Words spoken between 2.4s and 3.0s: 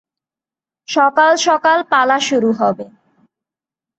হবে।